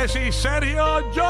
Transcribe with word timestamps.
Tavares 0.00 0.16
y 0.16 0.32
Sergio 0.32 0.84
George. 1.12 1.28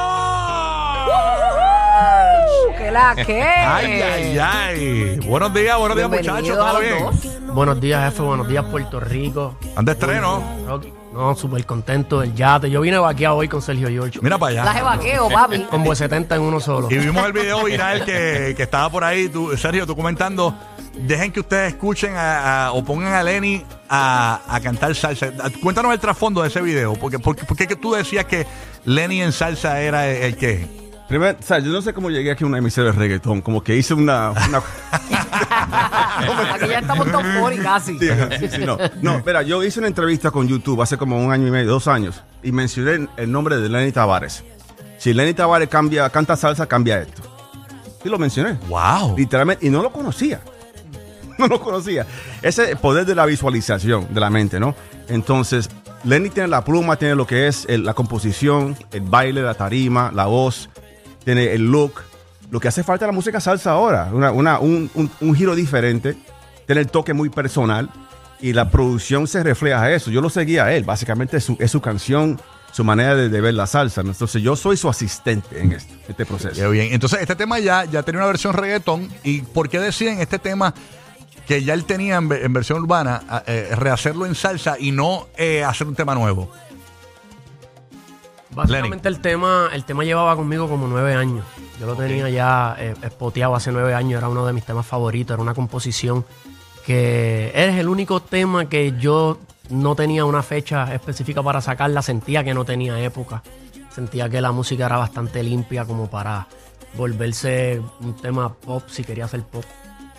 ¿Qué 2.78 2.90
la 2.92 3.16
que? 3.16 3.42
Ay, 3.42 4.00
ay, 4.00 4.38
ay. 4.38 5.20
Buenos 5.26 5.52
días, 5.52 5.76
buenos 5.78 5.96
días, 5.96 6.08
muchachos. 6.08 6.42
Bienvenido 6.42 6.64
a 6.64 6.70
¿Todo 6.70 6.80
los 6.80 6.88
bien? 6.88 7.04
dos. 7.46 7.54
Buenos 7.54 7.80
días, 7.80 8.04
jefe. 8.04 8.22
Buenos 8.22 8.48
días, 8.48 8.64
Puerto 8.66 9.00
Rico. 9.00 9.56
Anda 9.76 9.92
estreno. 9.92 10.42
Rocky. 10.66 10.92
No, 11.12 11.34
súper 11.34 11.66
contento 11.66 12.20
del 12.20 12.34
yate. 12.34 12.70
Yo 12.70 12.80
vine 12.80 12.96
vaqueado 12.98 13.36
hoy 13.36 13.48
con 13.48 13.60
Sergio 13.60 13.88
George. 13.88 14.20
Mira 14.22 14.38
para 14.38 14.54
Las 14.54 14.64
de 14.64 14.70
allá. 14.80 14.82
vaqueo, 14.84 15.28
papi. 15.28 15.58
Con 15.70 15.96
70 15.96 16.36
en 16.36 16.40
uno 16.42 16.60
solo. 16.60 16.86
Y 16.90 16.98
vimos 16.98 17.26
el 17.26 17.32
video 17.32 17.64
viral 17.64 18.04
que, 18.04 18.54
que 18.56 18.62
estaba 18.62 18.88
por 18.90 19.02
ahí, 19.02 19.28
tú, 19.28 19.56
Sergio, 19.56 19.86
tú 19.86 19.96
comentando. 19.96 20.54
Dejen 20.94 21.32
que 21.32 21.40
ustedes 21.40 21.72
escuchen 21.72 22.14
a- 22.16 22.66
a- 22.66 22.72
o 22.72 22.84
pongan 22.84 23.12
a 23.14 23.22
Lenny 23.24 23.64
a, 23.88 24.40
a 24.48 24.60
cantar 24.60 24.94
salsa. 24.94 25.32
Cuéntanos 25.62 25.92
el 25.92 25.98
trasfondo 25.98 26.42
de 26.42 26.48
ese 26.48 26.60
video. 26.60 26.94
Porque, 26.94 27.18
porque, 27.18 27.44
porque 27.44 27.66
que 27.66 27.74
tú 27.76 27.92
decías 27.92 28.24
que 28.26 28.46
Lenny 28.84 29.20
en 29.22 29.32
salsa 29.32 29.80
era 29.80 30.06
el, 30.08 30.16
el 30.22 30.36
que. 30.36 30.80
Primero, 31.08 31.36
o 31.40 31.42
sea, 31.42 31.58
yo 31.58 31.72
no 31.72 31.82
sé 31.82 31.92
cómo 31.92 32.08
llegué 32.10 32.30
aquí 32.30 32.44
a 32.44 32.46
una 32.46 32.58
emisora 32.58 32.92
de 32.92 32.98
reggaetón. 32.98 33.40
Como 33.40 33.64
que 33.64 33.74
hice 33.76 33.94
una. 33.94 34.30
una 34.30 34.62
Aquí 36.54 36.68
ya 36.68 36.78
estamos 36.80 37.10
top 37.10 37.22
40 37.40 37.62
casi. 37.62 37.98
Sí, 37.98 38.08
sí, 38.38 38.48
sí, 38.48 38.58
no. 38.64 38.78
no, 39.02 39.16
espera, 39.18 39.42
yo 39.42 39.62
hice 39.62 39.78
una 39.80 39.88
entrevista 39.88 40.30
con 40.30 40.46
YouTube 40.48 40.80
hace 40.82 40.96
como 40.96 41.18
un 41.24 41.32
año 41.32 41.46
y 41.48 41.50
medio, 41.50 41.70
dos 41.70 41.88
años, 41.88 42.22
y 42.42 42.52
mencioné 42.52 42.92
el- 42.92 43.08
el 43.16 43.32
nombre 43.32 43.56
de 43.58 43.68
Lenny 43.68 43.92
Tavares. 43.92 44.44
Si 44.98 45.12
Lenny 45.14 45.34
Tavares 45.34 45.68
cambia, 45.68 46.08
canta 46.10 46.36
salsa, 46.36 46.66
cambia 46.66 47.00
esto. 47.00 47.22
Y 48.04 48.08
lo 48.08 48.18
mencioné. 48.18 48.58
¡Wow! 48.68 49.16
Literalmente, 49.16 49.66
y 49.66 49.70
no 49.70 49.82
lo 49.82 49.90
conocía. 49.92 50.40
No 51.38 51.46
lo 51.46 51.58
conocía. 51.58 52.06
Ese 52.42 52.76
poder 52.76 53.06
de 53.06 53.14
la 53.14 53.24
visualización 53.24 54.12
de 54.12 54.20
la 54.20 54.28
mente, 54.28 54.60
¿no? 54.60 54.74
Entonces, 55.08 55.70
Lenny 56.04 56.28
tiene 56.28 56.48
la 56.50 56.62
pluma, 56.64 56.96
tiene 56.96 57.14
lo 57.14 57.26
que 57.26 57.46
es 57.48 57.64
el- 57.66 57.82
la 57.84 57.94
composición, 57.94 58.76
el 58.92 59.00
baile, 59.02 59.40
la 59.42 59.54
tarima, 59.54 60.10
la 60.14 60.26
voz, 60.26 60.68
tiene 61.24 61.52
el 61.54 61.70
look. 61.72 62.02
Lo 62.50 62.58
que 62.60 62.68
hace 62.68 62.82
falta 62.82 63.04
es 63.04 63.08
la 63.08 63.12
música 63.12 63.40
salsa 63.40 63.72
ahora, 63.72 64.10
una- 64.12 64.32
una- 64.32 64.58
un, 64.58 64.90
un- 64.94 65.10
un 65.20 65.34
giro 65.34 65.54
diferente, 65.54 66.16
tiene 66.66 66.80
el 66.80 66.88
toque 66.88 67.12
muy 67.14 67.28
personal 67.30 67.88
y 68.40 68.52
la 68.52 68.70
producción 68.70 69.26
se 69.26 69.42
refleja 69.42 69.82
a 69.82 69.92
eso. 69.92 70.10
Yo 70.10 70.20
lo 70.20 70.30
seguía 70.30 70.64
a 70.64 70.72
él, 70.72 70.84
básicamente 70.84 71.36
es 71.36 71.44
su, 71.44 71.56
es 71.60 71.70
su 71.70 71.80
canción, 71.80 72.40
su 72.72 72.82
manera 72.84 73.14
de, 73.14 73.28
de 73.28 73.40
ver 73.40 73.54
la 73.54 73.66
salsa. 73.66 74.02
¿no? 74.02 74.10
Entonces, 74.12 74.42
yo 74.42 74.56
soy 74.56 74.76
su 74.76 74.88
asistente 74.88 75.60
en 75.60 75.72
esto, 75.72 75.94
este 76.08 76.26
proceso. 76.26 76.54
Qué 76.60 76.68
bien. 76.68 76.92
Entonces, 76.92 77.20
este 77.20 77.36
tema 77.36 77.58
ya, 77.60 77.84
ya 77.84 78.02
tenía 78.02 78.18
una 78.20 78.26
versión 78.28 78.52
reggaetón. 78.54 79.08
¿Y 79.24 79.42
por 79.42 79.68
qué 79.68 79.78
deciden 79.78 80.20
este 80.20 80.38
tema 80.38 80.74
que 81.46 81.62
ya 81.62 81.74
él 81.74 81.84
tenía 81.84 82.16
en, 82.16 82.28
ve- 82.28 82.44
en 82.44 82.52
versión 82.52 82.80
urbana, 82.80 83.22
eh, 83.46 83.70
rehacerlo 83.76 84.24
en 84.26 84.34
salsa 84.34 84.76
y 84.78 84.90
no 84.92 85.26
eh, 85.36 85.62
hacer 85.64 85.86
un 85.86 85.94
tema 85.94 86.14
nuevo? 86.14 86.50
Básicamente 88.52 89.08
el 89.08 89.20
tema, 89.20 89.68
el 89.72 89.84
tema 89.84 90.02
llevaba 90.04 90.34
conmigo 90.34 90.68
como 90.68 90.88
nueve 90.88 91.14
años. 91.14 91.44
Yo 91.80 91.86
lo 91.86 91.96
tenía 91.96 92.28
ya 92.28 92.76
eh, 92.78 92.94
espoteado 93.02 93.54
hace 93.54 93.72
nueve 93.72 93.94
años, 93.94 94.18
era 94.18 94.28
uno 94.28 94.44
de 94.44 94.52
mis 94.52 94.64
temas 94.64 94.84
favoritos, 94.84 95.32
era 95.34 95.42
una 95.42 95.54
composición 95.54 96.26
que 96.84 97.50
es 97.54 97.76
el 97.76 97.88
único 97.88 98.20
tema 98.20 98.68
que 98.68 98.94
yo 98.98 99.38
no 99.70 99.94
tenía 99.94 100.26
una 100.26 100.42
fecha 100.42 100.92
específica 100.94 101.42
para 101.42 101.60
sacarla, 101.62 102.02
sentía 102.02 102.44
que 102.44 102.52
no 102.52 102.64
tenía 102.66 103.00
época, 103.00 103.42
sentía 103.94 104.28
que 104.28 104.40
la 104.42 104.52
música 104.52 104.86
era 104.86 104.98
bastante 104.98 105.42
limpia 105.42 105.86
como 105.86 106.10
para 106.10 106.46
volverse 106.96 107.80
un 108.00 108.14
tema 108.16 108.52
pop 108.52 108.82
si 108.88 109.02
quería 109.02 109.24
hacer 109.24 109.42
pop. 109.44 109.64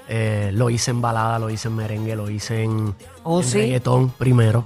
Eh, 0.08 0.50
lo 0.54 0.70
hice 0.70 0.92
en 0.92 1.00
balada, 1.02 1.38
lo 1.38 1.50
hice 1.50 1.68
en 1.68 1.76
merengue, 1.76 2.16
lo 2.16 2.30
hice 2.30 2.64
en, 2.64 2.96
Oh, 3.24 3.42
en 3.42 3.48
sí. 3.48 3.60
reggaetón 3.60 4.10
primero. 4.10 4.66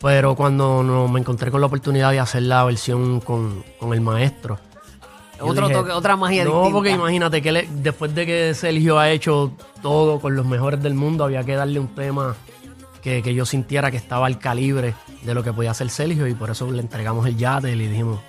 Pero 0.00 0.34
cuando 0.34 0.82
no, 0.82 1.06
me 1.08 1.20
encontré 1.20 1.50
con 1.50 1.60
la 1.60 1.66
oportunidad 1.66 2.10
de 2.10 2.20
hacer 2.20 2.42
la 2.42 2.64
versión 2.64 3.20
con, 3.20 3.62
con 3.78 3.92
el 3.92 4.00
maestro. 4.00 4.58
Otro 5.50 5.68
toque, 5.70 5.90
otra 5.92 6.16
magia 6.16 6.44
No, 6.44 6.50
distinta. 6.50 6.72
porque 6.74 6.90
imagínate 6.90 7.42
que 7.42 7.52
le- 7.52 7.68
después 7.70 8.14
de 8.14 8.26
que 8.26 8.54
Sergio 8.54 8.98
ha 8.98 9.10
hecho 9.10 9.52
todo 9.82 10.20
con 10.20 10.34
los 10.36 10.46
mejores 10.46 10.82
del 10.82 10.94
mundo, 10.94 11.24
había 11.24 11.44
que 11.44 11.54
darle 11.54 11.78
un 11.80 11.88
tema 11.88 12.34
que, 13.02 13.22
que 13.22 13.34
yo 13.34 13.44
sintiera 13.46 13.90
que 13.90 13.96
estaba 13.96 14.26
al 14.26 14.38
calibre 14.38 14.94
de 15.22 15.34
lo 15.34 15.42
que 15.42 15.52
podía 15.52 15.72
hacer 15.72 15.90
Sergio 15.90 16.26
y 16.28 16.34
por 16.34 16.50
eso 16.50 16.70
le 16.70 16.80
entregamos 16.80 17.26
el 17.26 17.36
yate 17.36 17.72
y 17.72 17.76
le 17.76 17.88
dijimos 17.88 18.20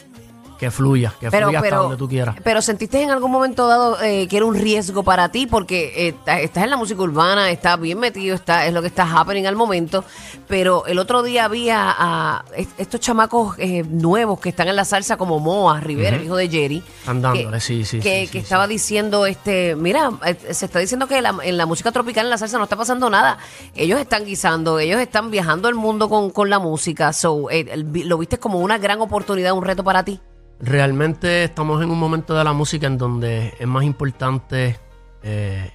que 0.60 0.72
fluya, 0.72 1.14
que 1.20 1.30
Pero, 1.30 1.48
fluya 1.48 1.60
hasta 1.60 1.70
pero, 1.70 1.82
donde 1.84 1.98
tú 1.98 2.08
quieras. 2.08 2.36
pero 2.44 2.62
sentiste 2.62 3.02
en 3.02 3.12
algún 3.12 3.32
momento 3.32 3.68
dado 3.68 4.02
eh, 4.02 4.28
que 4.30 4.38
era 4.38 4.46
un 4.46 4.56
riesgo 4.56 5.04
para 5.04 5.30
ti 5.30 5.46
porque 5.48 6.08
eh, 6.08 6.16
estás 6.42 6.64
en 6.64 6.70
la 6.70 6.78
música 6.78 7.02
urbana, 7.02 7.50
estás 7.50 7.80
bien 7.80 8.00
metido, 8.00 8.36
está, 8.36 8.66
es 8.66 8.74
lo 8.74 8.82
que 8.82 8.88
está 8.88 9.04
happening 9.04 9.46
al 9.46 9.56
momento, 9.56 10.06
pero 10.48 10.86
el 10.86 11.00
otro 11.00 11.22
día 11.24 11.46
había 11.46 11.94
a 11.98 12.46
est- 12.56 12.80
estos 12.80 13.00
chamacos 13.02 13.56
eh, 13.60 13.84
nuevos 13.90 14.40
que 14.40 14.50
están 14.50 14.68
en 14.70 14.76
la 14.76 14.86
salsa 14.86 15.18
como 15.18 15.40
Moa 15.40 15.80
Rivera, 15.80 16.16
el 16.16 16.24
hijo 16.26 16.36
de 16.38 16.48
Jerry, 16.50 16.84
Están 17.00 17.22
dándole, 17.22 17.52
que, 17.52 17.60
sí, 17.60 17.84
sí, 17.84 18.00
que, 18.00 18.20
sí, 18.22 18.26
sí, 18.28 18.32
que 18.32 18.40
sí. 18.40 18.44
estaba 18.44 18.68
diciendo, 18.68 19.26
este, 19.26 19.76
mira, 19.76 20.12
eh, 20.26 20.38
se 20.54 20.66
está 20.66 20.80
diciendo 20.80 21.08
que 21.08 21.22
la- 21.22 21.36
en 21.44 21.58
la 21.58 21.66
música 21.66 21.92
tropical, 21.92 22.26
en 22.26 22.30
la 22.30 22.38
salsa, 22.38 22.58
no 22.58 22.64
está 22.64 22.76
pasando 22.78 23.10
nada. 23.10 23.38
Ellos 23.76 24.00
están 24.00 24.24
guisando, 24.26 24.80
ellos 24.80 25.02
están 25.02 25.30
viajando 25.32 25.68
el 25.68 25.76
mundo 25.76 26.08
con, 26.10 26.30
con 26.30 26.50
la 26.50 26.60
música. 26.60 27.12
So, 27.12 27.50
eh, 27.50 27.66
¿Lo 28.06 28.18
viste 28.18 28.38
como 28.38 28.60
una 28.60 28.78
gran 28.78 29.02
oportunidad, 29.02 29.54
un 29.54 29.64
reto 29.64 29.84
para 29.84 30.04
ti? 30.06 30.20
Realmente 30.64 31.44
estamos 31.44 31.84
en 31.84 31.92
un 31.92 32.00
momento 32.00 32.36
de 32.36 32.44
la 32.44 32.54
música 32.54 32.88
en 32.88 32.98
donde 32.98 33.54
es 33.60 33.68
más 33.68 33.84
importante 33.84 34.80
eh, 35.22 35.70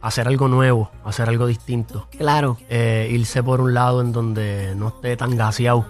hacer 0.00 0.26
algo 0.26 0.48
nuevo, 0.48 0.90
hacer 1.04 1.28
algo 1.28 1.46
distinto. 1.46 2.08
Claro. 2.10 2.58
eh, 2.68 3.08
irse 3.12 3.44
por 3.44 3.60
un 3.60 3.74
lado 3.74 4.00
en 4.00 4.12
donde 4.12 4.74
no 4.74 4.88
esté 4.88 5.16
tan 5.16 5.36
gaseado 5.36 5.86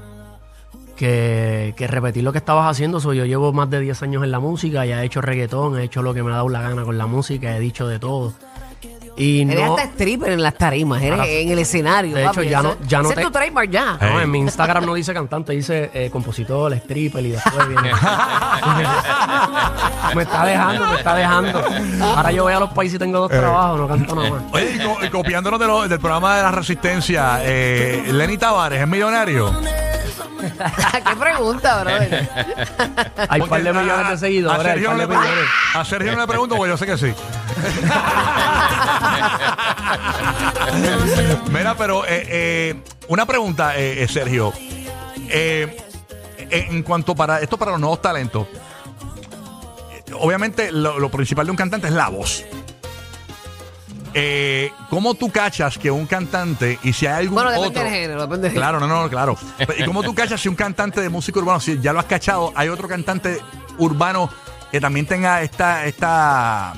que, 0.94 1.72
que 1.74 1.86
repetir 1.86 2.22
lo 2.22 2.32
que 2.32 2.38
estabas 2.38 2.70
haciendo. 2.70 3.00
So, 3.00 3.14
yo 3.14 3.24
llevo 3.24 3.52
más 3.54 3.70
de 3.70 3.80
10 3.80 4.02
años 4.02 4.22
en 4.22 4.30
la 4.30 4.40
música, 4.40 4.84
ya 4.84 5.02
he 5.02 5.06
hecho 5.06 5.22
reggaetón, 5.22 5.78
he 5.78 5.84
hecho 5.84 6.02
lo 6.02 6.12
que 6.12 6.22
me 6.22 6.30
ha 6.30 6.34
dado 6.34 6.50
la 6.50 6.60
gana 6.60 6.84
con 6.84 6.98
la 6.98 7.06
música, 7.06 7.56
he 7.56 7.60
dicho 7.60 7.88
de 7.88 7.98
todo. 7.98 8.34
Y 9.16 9.42
Eres 9.42 9.64
no, 9.64 9.76
hasta 9.76 9.84
stripper 9.90 10.32
en 10.32 10.42
las 10.42 10.54
tarimas, 10.54 11.00
eres 11.00 11.20
en 11.28 11.48
el 11.50 11.58
escenario. 11.60 12.16
de 12.16 12.22
hecho, 12.24 12.34
papi. 12.34 12.48
ya 12.48 12.62
no- 12.62 12.74
ya 12.86 12.98
no 13.00 13.06
ese 13.06 13.14
te- 13.14 13.20
es 13.20 13.26
tu 13.28 13.32
trademark 13.32 13.70
ya. 13.70 13.96
no, 14.00 14.20
en 14.20 14.30
mi 14.30 14.38
Instagram 14.40 14.84
no 14.86 14.94
dice 14.94 15.14
cantante, 15.14 15.52
dice 15.52 15.90
eh, 15.94 16.10
compositor, 16.10 16.72
stripper 16.74 17.24
y 17.24 17.30
después 17.30 17.68
viene. 17.68 17.92
me 20.16 20.22
está 20.22 20.44
dejando, 20.44 20.86
me 20.88 20.94
está 20.96 21.14
dejando. 21.14 21.62
Ahora 22.04 22.32
yo 22.32 22.42
voy 22.44 22.52
a 22.52 22.60
los 22.60 22.70
países 22.70 22.96
y 22.96 22.98
tengo 22.98 23.20
dos 23.20 23.30
trabajos, 23.30 23.80
no 23.80 23.88
canto 23.88 24.14
nada 24.16 24.30
más. 24.30 24.42
Oye, 24.52 24.72
y 24.74 24.78
co- 24.84 25.04
y 25.04 25.08
copiándonos 25.10 25.60
de 25.60 25.66
lo- 25.66 25.86
del 25.88 26.00
programa 26.00 26.36
de 26.36 26.42
la 26.42 26.50
Resistencia, 26.50 27.38
eh, 27.42 28.04
Lenny 28.10 28.36
Tavares 28.36 28.80
es 28.80 28.88
millonario. 28.88 29.54
¿Qué 31.06 31.16
pregunta, 31.16 31.82
brother? 31.82 32.28
Hay 33.28 33.40
un 33.40 33.48
par 33.48 33.62
de 33.62 33.72
millones 33.72 34.06
a- 34.06 34.10
de 34.10 34.18
seguidores, 34.18 34.58
A 34.58 34.62
hay 34.62 34.66
Sergio, 34.68 34.88
par 34.88 34.96
no 34.96 35.02
de 35.02 35.08
le, 35.08 35.16
millones. 35.20 35.44
a 35.74 35.84
Sergio 35.84 36.12
no 36.12 36.18
le 36.20 36.26
pregunto, 36.26 36.56
pues 36.56 36.70
yo 36.70 36.76
sé 36.76 36.86
que 36.86 36.98
sí. 36.98 37.14
Mira, 41.50 41.74
pero 41.76 42.04
eh, 42.06 42.26
eh, 42.28 42.74
una 43.08 43.26
pregunta, 43.26 43.76
eh, 43.76 44.02
eh, 44.02 44.08
Sergio. 44.08 44.52
Eh, 45.28 45.76
en 46.50 46.82
cuanto 46.82 47.14
para 47.14 47.40
esto 47.40 47.56
para 47.56 47.72
los 47.72 47.80
nuevos 47.80 48.02
talentos, 48.02 48.46
obviamente 50.18 50.70
lo, 50.70 50.98
lo 50.98 51.10
principal 51.10 51.46
de 51.46 51.50
un 51.50 51.56
cantante 51.56 51.88
es 51.88 51.92
la 51.94 52.08
voz. 52.08 52.44
Eh, 54.16 54.72
¿Cómo 54.90 55.14
tú 55.14 55.30
cachas 55.30 55.76
que 55.76 55.90
un 55.90 56.06
cantante 56.06 56.78
y 56.84 56.92
si 56.92 57.06
hay 57.06 57.14
algún 57.24 57.34
Bueno, 57.34 57.50
depende 57.50 57.68
otro 57.68 57.82
del 57.82 57.92
género, 57.92 58.22
depende 58.22 58.48
del 58.48 58.56
Claro, 58.56 58.78
no, 58.78 58.86
no, 58.86 59.08
claro. 59.10 59.36
¿Y 59.78 59.84
cómo 59.84 60.02
tú 60.04 60.14
cachas 60.14 60.40
si 60.40 60.48
un 60.48 60.54
cantante 60.54 61.00
de 61.00 61.08
música 61.08 61.38
urbana, 61.40 61.58
si 61.60 61.80
ya 61.80 61.92
lo 61.92 61.98
has 61.98 62.04
cachado, 62.06 62.52
hay 62.54 62.68
otro 62.68 62.86
cantante 62.86 63.40
urbano 63.78 64.30
que 64.70 64.80
también 64.80 65.06
tenga 65.06 65.42
esta 65.42 65.84
esta 65.86 66.74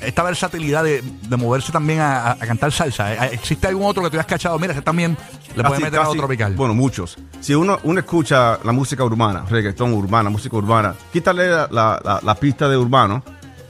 esta 0.00 0.22
versatilidad 0.22 0.82
de, 0.82 1.02
de 1.02 1.36
moverse 1.36 1.70
también 1.72 2.00
a, 2.00 2.34
cantar 2.40 2.72
salsa? 2.72 3.12
¿Eh? 3.12 3.30
¿Existe 3.34 3.66
algún 3.66 3.86
otro 3.86 4.02
que 4.02 4.08
tú 4.08 4.16
hayas 4.16 4.24
cachado? 4.26 4.58
Mira, 4.58 4.72
ese 4.72 4.80
también 4.80 5.14
le 5.54 5.62
puede 5.62 5.72
Casi- 5.72 5.82
meter 5.82 6.00
a 6.00 6.04
casi- 6.04 6.16
tropical. 6.16 6.54
Bueno, 6.54 6.72
muchos. 6.72 7.18
Si 7.40 7.54
uno, 7.54 7.78
uno 7.82 8.00
escucha 8.00 8.58
la 8.64 8.72
música 8.72 9.04
urbana, 9.04 9.44
reggaetón 9.50 9.92
urbana, 9.92 10.30
música 10.30 10.56
urbana, 10.56 10.94
quítale 11.12 11.48
la, 11.48 11.68
la- 11.70 12.00
la- 12.02 12.20
la 12.22 12.34
pista 12.36 12.66
de 12.70 12.78
urbano, 12.78 13.22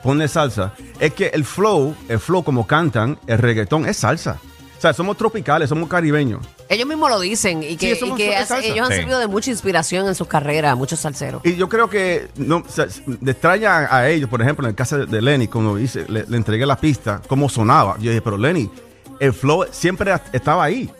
ponle 0.04 0.28
salsa. 0.28 0.72
Es 1.00 1.14
que 1.14 1.28
el 1.28 1.44
flow, 1.44 1.96
el 2.08 2.18
flow 2.20 2.44
como 2.44 2.66
cantan, 2.66 3.18
el 3.26 3.38
reggaetón 3.38 3.86
es 3.86 3.96
salsa. 3.96 4.38
O 4.78 4.80
sea, 4.80 4.92
somos 4.94 5.16
tropicales, 5.16 5.68
somos 5.68 5.88
caribeños. 5.88 6.40
Ellos 6.68 6.86
mismos 6.86 7.10
lo 7.10 7.20
dicen 7.20 7.62
y 7.62 7.76
que, 7.76 7.94
Sí, 7.94 8.00
somos- 8.00 8.18
y 8.18 8.22
que 8.22 8.28
somos 8.28 8.40
hace- 8.42 8.54
salsa. 8.54 8.66
ellos 8.68 8.86
han 8.86 8.92
Sí. 8.92 8.98
servido 9.00 9.18
de 9.18 9.26
mucha 9.26 9.50
inspiración 9.50 10.06
en 10.06 10.14
sus 10.14 10.26
carreras, 10.28 10.76
muchos 10.76 11.00
salseros. 11.00 11.42
Y 11.44 11.56
yo 11.56 11.68
creo 11.68 11.90
que 11.90 12.28
no, 12.36 12.58
o 12.58 12.64
sea, 12.68 12.86
extraña 13.26 13.94
a 13.94 14.08
ellos, 14.08 14.30
por 14.30 14.40
ejemplo, 14.40 14.64
en 14.66 14.70
el 14.70 14.76
caso 14.76 15.04
de, 15.06 15.20
Lenny, 15.22 15.48
cuando 15.48 15.74
dice, 15.76 16.06
le, 16.08 16.24
le 16.26 16.36
entregué 16.36 16.64
la 16.64 16.76
pista, 16.76 17.20
cómo 17.26 17.48
sonaba. 17.48 17.96
Yo 17.98 18.10
dije, 18.10 18.22
pero 18.22 18.38
Lenny, 18.38 18.70
el 19.18 19.32
flow 19.34 19.66
siempre 19.70 20.14
estaba 20.32 20.64
ahí. 20.64 20.90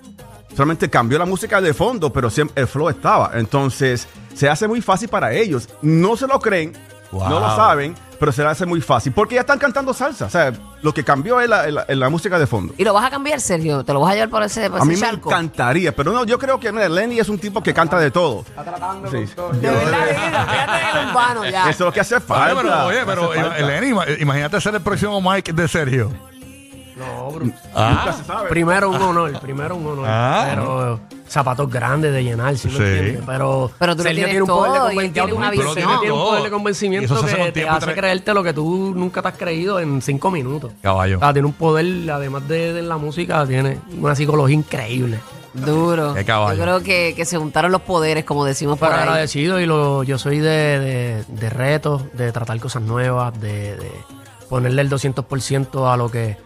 Solamente 0.55 0.91
cambió 0.91 1.19
la 1.19 1.25
música 1.27 1.61
de 1.61 1.73
fondo, 1.73 2.13
pero 2.13 2.29
siempre 2.29 2.61
el 2.63 2.69
flow 2.69 2.89
estaba. 2.91 3.31
Entonces, 3.35 4.09
se 4.35 4.49
hace 4.49 4.67
muy 4.69 4.83
fácil 4.83 5.09
para 5.09 5.33
ellos. 5.33 5.69
No 5.81 6.17
se 6.17 6.27
lo 6.27 6.39
creen, 6.41 6.73
Wow. 7.13 7.29
No 7.29 7.41
lo 7.41 7.57
saben, 7.57 7.95
pero 8.21 8.31
se 8.31 8.43
le 8.43 8.49
hace 8.51 8.67
muy 8.67 8.81
fácil. 8.81 9.13
Porque 9.13 9.35
ya 9.35 9.41
están 9.41 9.59
cantando 9.59 9.93
salsa. 9.93 10.27
O 10.27 10.31
sea, 10.31 10.53
lo 10.83 10.93
que 10.95 11.03
cambió 11.03 11.41
es 11.41 11.49
la, 11.49 11.69
la- 11.71 11.85
la 11.89 12.09
música 12.09 12.39
de 12.39 12.47
fondo. 12.47 12.75
¿Y 12.79 12.85
lo 12.85 12.93
vas 12.95 13.05
a 13.07 13.11
cambiar, 13.11 13.41
Sergio? 13.41 13.83
¿Te 13.83 13.93
lo 13.93 14.01
vas 14.01 14.13
a 14.13 14.15
llevar 14.15 14.29
por 14.31 14.43
ese, 14.45 14.71
por 14.71 14.81
A 14.83 14.85
mí 14.85 14.95
me 14.95 15.01
charco? 15.01 15.31
encantaría, 15.31 15.97
pero 15.97 16.13
no, 16.13 16.25
yo 16.25 16.39
creo 16.39 16.61
que 16.61 16.71
mira, 16.71 16.89
Lenny 16.89 17.19
es 17.19 17.29
un 17.29 17.39
tipo 17.39 17.63
que 17.63 17.75
canta 17.75 17.99
de 17.99 18.11
todo. 18.13 18.45
Sí. 19.11 19.17
De 19.17 19.71
verdad, 19.71 19.99
mira, 20.21 20.47
fíjate 20.47 20.91
en 20.91 20.97
el 20.99 21.09
urbano 21.09 21.45
ya. 21.47 21.61
Eso 21.63 21.71
es 21.71 21.81
lo 21.81 21.93
que 21.93 22.01
hace 22.01 22.15
Oye, 22.17 22.25
falta. 22.25 22.63
pero, 22.63 22.87
oye, 22.87 22.97
Hace 22.99 23.07
pero 23.07 23.29
falta. 23.33 23.59
Eleni, 23.59 23.87
ima- 23.89 24.21
imagínate 24.21 24.61
ser 24.61 24.75
el 24.75 24.81
próximo 24.83 25.21
Mike 25.21 25.53
de 25.53 25.67
Sergio. 25.69 26.13
No, 26.97 27.31
bro. 27.31 27.47
Nunca 27.47 28.13
se 28.13 28.25
sabe. 28.25 28.49
Primero 28.51 28.91
un 28.91 29.01
honor, 29.01 29.41
primero 29.41 29.75
un 29.77 29.87
honor. 29.87 30.05
Ah. 30.07 30.47
Pero 30.51 31.01
zapatos 31.31 31.71
grandes 31.71 32.13
de 32.13 32.25
llenar, 32.25 32.57
¿sí 32.59 32.69
me 32.69 32.75
Sí. 32.77 32.83
entiendes? 32.83 33.23
Pero, 33.25 33.71
Pero 33.79 33.93
tú 33.95 33.99
lo 33.99 34.09
Sergio 34.09 34.27
tienes 34.27 34.31
tiene 34.31 34.43
un 34.43 34.49
poder 34.49 34.73
de 34.73 34.79
todo 34.79 34.89
y 34.89 34.91
él 34.91 34.95
convencimiento. 34.97 35.23
tiene 35.25 35.39
una 35.39 35.51
Pero 35.51 35.63
visión. 35.63 35.75
Sergio 35.75 36.01
tiene 36.01 36.13
un 36.15 36.21
poder 36.21 36.35
de 36.35 36.41
Y 36.43 36.47
eso 36.49 36.55
convencimiento 36.57 37.17
se 37.17 37.25
hace 37.25 37.37
con 37.37 37.45
que 37.47 37.53
te 37.53 37.61
tiempo 37.61 37.75
hace 37.77 37.87
tra- 37.87 37.95
creerte 37.95 38.35
lo 38.35 38.43
que 38.43 38.53
tú 38.53 38.93
nunca 38.97 39.23
te 39.23 39.29
has 39.29 39.37
creído 39.37 39.79
en 39.81 40.03
cinco 40.03 40.31
minutos. 40.31 40.73
Caballo. 40.83 41.17
O 41.17 41.21
sea, 41.21 41.33
tiene 41.33 41.47
un 41.47 41.55
poder, 41.55 42.11
además 42.11 42.49
de, 42.49 42.73
de 42.73 42.83
la 42.83 42.97
música, 42.97 43.47
tiene 43.47 43.79
una 43.99 44.15
psicología 44.17 44.55
increíble. 44.57 45.21
Duro. 45.55 46.15
Qué 46.15 46.25
caballo. 46.25 46.57
Yo 46.59 46.63
creo 46.63 46.81
que, 46.83 47.13
que 47.17 47.25
se 47.25 47.37
juntaron 47.39 47.73
los 47.73 47.81
poderes, 47.83 48.25
como 48.25 48.45
decimos 48.45 48.79
por 48.79 48.89
Pero 48.89 49.01
ahí. 49.01 49.09
agradecido 49.09 49.59
y 49.61 49.67
lo, 49.67 50.03
yo 50.05 50.19
soy 50.19 50.39
de, 50.39 50.79
de, 50.79 51.25
de 51.27 51.51
retos, 51.51 52.03
de 52.13 52.31
tratar 52.33 52.59
cosas 52.61 52.83
nuevas, 52.83 53.39
de, 53.41 53.77
de 53.77 53.91
ponerle 54.49 54.83
el 54.83 54.91
200% 54.91 55.93
a 55.93 55.97
lo 55.97 56.11
que 56.11 56.37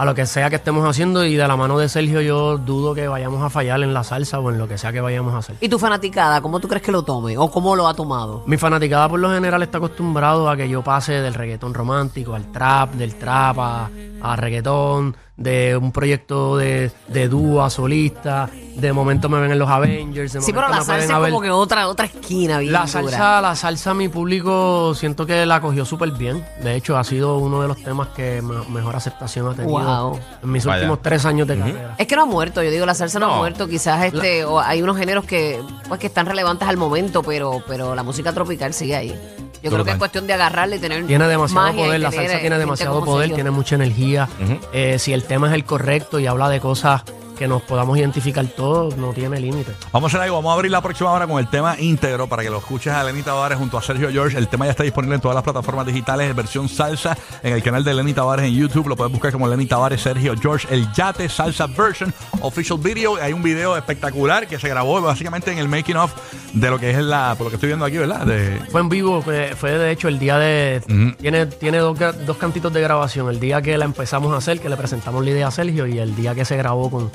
a 0.00 0.04
lo 0.06 0.14
que 0.14 0.24
sea 0.24 0.48
que 0.48 0.56
estemos 0.56 0.88
haciendo 0.88 1.26
y 1.26 1.36
de 1.36 1.46
la 1.46 1.58
mano 1.58 1.78
de 1.78 1.86
Sergio 1.86 2.22
yo 2.22 2.56
dudo 2.56 2.94
que 2.94 3.06
vayamos 3.06 3.42
a 3.42 3.50
fallar 3.50 3.82
en 3.82 3.92
la 3.92 4.02
salsa 4.02 4.40
o 4.40 4.50
en 4.50 4.56
lo 4.56 4.66
que 4.66 4.78
sea 4.78 4.92
que 4.92 5.02
vayamos 5.02 5.34
a 5.34 5.38
hacer. 5.38 5.56
¿Y 5.60 5.68
tu 5.68 5.78
fanaticada, 5.78 6.40
cómo 6.40 6.58
tú 6.58 6.68
crees 6.68 6.82
que 6.82 6.90
lo 6.90 7.02
tome? 7.02 7.36
¿O 7.36 7.50
cómo 7.50 7.76
lo 7.76 7.86
ha 7.86 7.92
tomado? 7.92 8.42
Mi 8.46 8.56
fanaticada 8.56 9.10
por 9.10 9.20
lo 9.20 9.30
general 9.30 9.62
está 9.62 9.76
acostumbrado 9.76 10.48
a 10.48 10.56
que 10.56 10.70
yo 10.70 10.82
pase 10.82 11.20
del 11.20 11.34
reggaetón 11.34 11.74
romántico 11.74 12.34
al 12.34 12.50
trap, 12.50 12.94
del 12.94 13.16
trap 13.16 13.58
a, 13.58 13.90
a 14.22 14.36
reggaetón, 14.36 15.16
de 15.36 15.76
un 15.76 15.92
proyecto 15.92 16.56
de, 16.56 16.90
de 17.08 17.28
dúo 17.28 17.62
a 17.62 17.68
solista, 17.68 18.48
de 18.76 18.92
momento 18.92 19.28
me 19.28 19.40
ven 19.40 19.50
en 19.50 19.58
los 19.58 19.68
Avengers, 19.68 20.32
de 20.32 20.40
Sí, 20.40 20.52
pero 20.52 20.68
la 20.68 20.82
salsa 20.82 21.16
es 21.18 21.24
como 21.26 21.40
que 21.40 21.50
otra, 21.50 21.88
otra 21.88 22.06
esquina 22.06 22.58
bien 22.58 22.72
La 22.72 22.80
dura. 22.80 22.88
salsa, 22.92 23.40
la 23.40 23.56
salsa, 23.56 23.94
mi 23.94 24.08
público 24.08 24.94
siento 24.94 25.26
que 25.26 25.44
la 25.46 25.60
cogió 25.60 25.84
súper 25.84 26.12
bien. 26.12 26.44
De 26.62 26.76
hecho, 26.76 26.96
ha 26.96 27.04
sido 27.04 27.38
uno 27.38 27.60
de 27.62 27.68
los 27.68 27.82
temas 27.82 28.08
que 28.08 28.42
mejor 28.70 28.96
aceptación 28.96 29.48
ha 29.48 29.54
tenido 29.54 29.78
Wow. 29.78 30.18
en 30.42 30.52
mis 30.52 30.64
Vaya. 30.64 30.78
últimos 30.82 31.02
tres 31.02 31.24
años 31.26 31.46
de 31.48 31.58
carrera. 31.58 31.94
Es 31.98 32.06
que 32.06 32.16
no 32.16 32.22
ha 32.22 32.26
muerto, 32.26 32.62
yo 32.62 32.70
digo, 32.70 32.86
la 32.86 32.94
salsa 32.94 33.18
no, 33.18 33.32
ha 33.34 33.36
muerto. 33.38 33.68
Quizás 33.68 34.04
este, 34.04 34.44
o 34.44 34.60
hay 34.60 34.82
unos 34.82 34.96
géneros 34.96 35.24
que, 35.24 35.60
pues, 35.88 36.00
que 36.00 36.06
están 36.06 36.26
relevantes 36.26 36.68
al 36.68 36.76
momento, 36.76 37.22
pero, 37.22 37.62
pero 37.66 37.94
la 37.94 38.02
música 38.02 38.32
tropical 38.32 38.72
sigue 38.72 38.96
ahí. 38.96 39.20
Yo 39.62 39.70
creo 39.70 39.84
que 39.84 39.90
es 39.90 39.96
cuestión 39.98 40.26
de 40.26 40.32
agarrarle 40.32 40.76
y 40.76 40.78
tener 40.78 41.06
Tiene 41.06 41.28
demasiado 41.28 41.72
poder, 41.74 42.00
la 42.00 42.10
salsa 42.10 42.36
eh, 42.36 42.40
tiene 42.40 42.58
demasiado 42.58 43.04
poder, 43.04 43.34
tiene 43.34 43.50
mucha 43.50 43.74
energía. 43.74 44.28
Eh, 44.72 44.98
si 44.98 45.12
el 45.12 45.24
tema 45.24 45.48
es 45.48 45.54
el 45.54 45.64
correcto 45.64 46.18
y 46.18 46.26
habla 46.26 46.48
de 46.48 46.60
cosas 46.60 47.02
que 47.40 47.48
nos 47.48 47.62
podamos 47.62 47.96
identificar 47.96 48.44
todos, 48.48 48.98
no 48.98 49.14
tiene 49.14 49.40
límite. 49.40 49.72
Vamos 49.92 50.12
a 50.12 50.18
hacer 50.18 50.24
algo, 50.24 50.36
vamos 50.36 50.50
a 50.50 50.54
abrir 50.56 50.70
la 50.70 50.82
próxima 50.82 51.10
hora 51.10 51.26
con 51.26 51.38
el 51.38 51.48
tema 51.48 51.74
íntegro 51.80 52.28
para 52.28 52.42
que 52.42 52.50
lo 52.50 52.58
escuches 52.58 52.92
a 52.92 53.02
Lenny 53.02 53.22
Tavares 53.22 53.56
junto 53.56 53.78
a 53.78 53.82
Sergio 53.82 54.10
George. 54.10 54.36
El 54.36 54.46
tema 54.46 54.66
ya 54.66 54.72
está 54.72 54.82
disponible 54.82 55.14
en 55.14 55.22
todas 55.22 55.34
las 55.34 55.42
plataformas 55.42 55.86
digitales 55.86 56.28
en 56.28 56.36
versión 56.36 56.68
salsa 56.68 57.16
en 57.42 57.54
el 57.54 57.62
canal 57.62 57.82
de 57.82 57.94
Lenny 57.94 58.12
Tavares 58.12 58.44
en 58.44 58.52
YouTube. 58.52 58.88
Lo 58.88 58.94
puedes 58.94 59.10
buscar 59.10 59.32
como 59.32 59.48
Lenny 59.48 59.64
Tavares, 59.64 60.02
Sergio 60.02 60.34
George, 60.38 60.68
el 60.70 60.92
Yate 60.92 61.30
Salsa 61.30 61.66
Version 61.66 62.12
Official 62.42 62.78
Video. 62.78 63.16
Hay 63.16 63.32
un 63.32 63.42
video 63.42 63.74
espectacular 63.74 64.46
que 64.46 64.58
se 64.58 64.68
grabó 64.68 65.00
básicamente 65.00 65.50
en 65.50 65.56
el 65.56 65.68
making 65.68 65.96
of 65.96 66.12
de 66.52 66.68
lo 66.68 66.78
que 66.78 66.90
es 66.90 66.98
la, 66.98 67.36
por 67.38 67.46
lo 67.46 67.50
que 67.50 67.56
estoy 67.56 67.68
viendo 67.68 67.86
aquí, 67.86 67.96
¿verdad? 67.96 68.26
De, 68.26 68.60
Fue 68.70 68.82
en 68.82 68.90
vivo, 68.90 69.22
fue, 69.22 69.54
fue 69.56 69.78
de 69.78 69.92
hecho 69.92 70.08
el 70.08 70.18
día 70.18 70.36
de... 70.38 70.82
Tiene, 71.18 71.46
tiene 71.46 71.78
dos, 71.78 71.98
dos 72.26 72.36
cantitos 72.36 72.70
de 72.70 72.82
grabación. 72.82 73.30
El 73.30 73.40
día 73.40 73.62
que 73.62 73.78
la 73.78 73.86
empezamos 73.86 74.34
a 74.34 74.36
hacer, 74.36 74.60
que 74.60 74.68
le 74.68 74.76
presentamos 74.76 75.24
la 75.24 75.30
idea 75.30 75.46
a 75.46 75.50
Sergio, 75.50 75.86
y 75.86 75.98
el 75.98 76.14
día 76.14 76.34
que 76.34 76.44
se 76.44 76.58
grabó 76.58 76.90
con, 76.90 77.10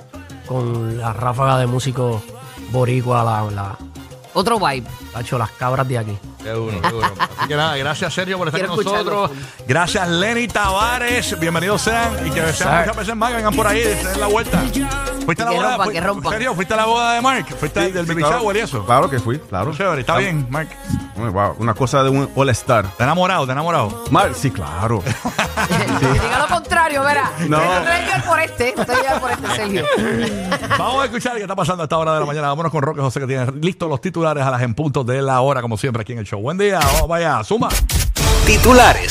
con 0.48 0.98
la 0.98 1.14
ráfaga 1.14 1.58
de 1.60 1.68
músicos 1.68 2.22
boricua, 2.72 3.24
la, 3.24 3.44
la, 3.52 3.78
Otro 4.34 4.60
vibe. 4.60 4.88
tacho, 5.14 5.38
las 5.38 5.52
cabras 5.52 5.88
de 5.88 5.98
aquí. 5.98 6.18
Qué 6.44 6.52
duro, 6.52 6.80
qué 6.82 6.90
duro. 6.90 7.08
Así 7.38 7.48
que 7.48 7.56
nada, 7.56 7.76
gracias 7.78 8.14
Sergio 8.14 8.38
por 8.38 8.48
estar 8.50 8.60
Quiero 8.62 8.76
con 8.76 8.86
nosotros. 8.86 9.32
Gracias 9.68 10.08
Lenny 10.08 10.48
Tavares. 10.48 11.40
Bienvenidos 11.40 11.82
sean 11.82 12.28
y 12.28 12.30
que 12.30 12.54
sean 12.54 12.82
muchas 12.82 12.96
veces 12.98 13.16
más. 13.16 13.30
que 13.32 13.36
Vengan 13.38 13.56
por 13.56 13.66
ahí, 13.66 13.82
se 13.82 14.08
den 14.10 14.20
la 14.20 14.28
vuelta. 14.28 14.62
¿Fuiste 15.26 15.42
a 15.42 15.46
la 15.46 15.52
Que 15.52 15.58
boda? 15.58 15.70
rompan, 15.70 15.86
fui- 15.86 15.94
que 15.96 16.02
rompan. 16.02 16.32
Sergio, 16.34 16.54
¿fuiste 16.54 16.74
a 16.76 16.78
la 16.78 16.86
boda 16.86 17.14
de 17.14 17.22
Mark? 17.22 17.46
¿Fuiste 17.60 17.86
Sí, 17.88 17.92
del 17.94 18.06
sí, 18.06 18.12
baby 18.12 18.22
claro. 18.22 18.40
shower 18.42 18.58
y 18.58 18.60
eso? 18.60 18.86
Claro 18.86 19.10
que 19.10 19.20
fui, 19.20 19.40
claro. 19.40 19.74
Chévere, 19.76 20.02
está 20.02 20.18
bien, 20.18 20.46
Mark. 20.52 20.68
Muy 21.16 21.30
Wow, 21.30 21.56
una 21.58 21.74
cosa 21.74 22.04
de 22.04 22.10
un 22.10 22.30
all-star. 22.36 22.86
¿Te 22.96 23.04
enamorado? 23.04 23.46
¿Te 23.48 23.54
enamorado? 23.54 24.04
Mar, 24.12 24.34
sí, 24.36 24.52
claro. 24.52 25.02
Diga 26.00 26.40
lo 26.40 26.48
contrario, 26.86 27.04
verá. 27.04 27.32
No. 27.50 28.26
Por 28.26 28.40
este, 28.40 28.74
por 29.20 29.32
este, 29.32 29.48
Sergio. 29.56 29.86
Vamos 30.78 31.02
a 31.02 31.06
escuchar 31.06 31.36
qué 31.36 31.42
está 31.42 31.56
pasando 31.56 31.84
a 31.84 31.86
esta 31.86 31.98
hora 31.98 32.14
de 32.14 32.20
la 32.20 32.26
mañana. 32.26 32.48
Vámonos 32.50 32.72
con 32.72 32.82
Roque 32.82 33.02
José 33.02 33.20
que 33.20 33.28
tiene 33.28 33.52
listos 33.62 33.90
los 33.90 34.02
titulares 34.02 34.44
a 34.44 34.52
las 34.52 34.62
en 34.62 34.74
puntos 34.74 35.06
de 35.06 35.22
la 35.22 35.42
hora, 35.42 35.62
como 35.62 35.78
siempre 35.78 36.02
aquí 36.02 36.14
en 36.14 36.20
el 36.20 36.26
show. 36.26 36.42
Buen 36.42 36.58
día, 36.58 36.80
vaya, 37.08 37.44
suma. 37.44 37.70
Titulares 38.46 39.04